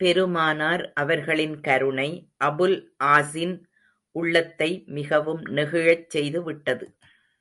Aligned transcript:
பெருமானார் 0.00 0.92
அவர்களின் 0.94 1.60
கருணை, 1.60 2.08
அபுல் 2.44 2.76
ஆஸின் 3.08 3.56
உள்ளத்தை 4.14 4.70
மிகவும் 4.98 5.42
நெகிழச் 5.50 6.08
செய்துவிட்டது. 6.08 6.86